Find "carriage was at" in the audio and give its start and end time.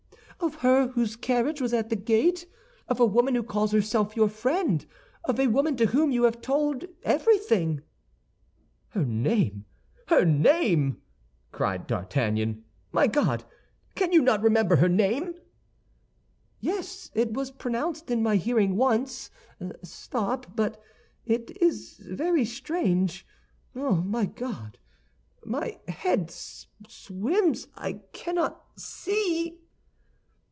1.15-1.91